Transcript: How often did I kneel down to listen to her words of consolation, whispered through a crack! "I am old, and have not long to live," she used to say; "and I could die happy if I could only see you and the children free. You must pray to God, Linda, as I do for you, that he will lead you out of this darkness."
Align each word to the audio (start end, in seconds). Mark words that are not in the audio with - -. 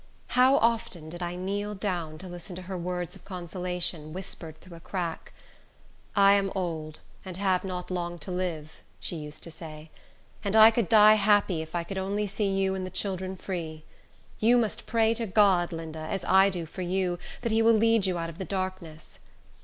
How 0.29 0.57
often 0.57 1.09
did 1.09 1.21
I 1.21 1.35
kneel 1.35 1.75
down 1.75 2.17
to 2.17 2.27
listen 2.27 2.55
to 2.55 2.63
her 2.63 2.75
words 2.75 3.15
of 3.15 3.23
consolation, 3.23 4.13
whispered 4.13 4.57
through 4.59 4.75
a 4.75 4.79
crack! 4.79 5.31
"I 6.15 6.33
am 6.33 6.51
old, 6.55 7.01
and 7.23 7.37
have 7.37 7.63
not 7.63 7.91
long 7.91 8.17
to 8.17 8.31
live," 8.31 8.81
she 8.99 9.15
used 9.15 9.43
to 9.43 9.51
say; 9.51 9.91
"and 10.43 10.55
I 10.55 10.71
could 10.71 10.89
die 10.89 11.13
happy 11.21 11.61
if 11.61 11.75
I 11.75 11.83
could 11.83 11.99
only 11.99 12.25
see 12.25 12.49
you 12.49 12.73
and 12.73 12.83
the 12.83 12.89
children 12.89 13.35
free. 13.35 13.83
You 14.39 14.57
must 14.57 14.87
pray 14.87 15.13
to 15.13 15.27
God, 15.27 15.71
Linda, 15.71 15.99
as 15.99 16.25
I 16.25 16.49
do 16.49 16.65
for 16.65 16.81
you, 16.81 17.19
that 17.43 17.51
he 17.51 17.61
will 17.61 17.71
lead 17.75 18.07
you 18.07 18.17
out 18.17 18.31
of 18.31 18.39
this 18.39 18.47
darkness." 18.47 19.19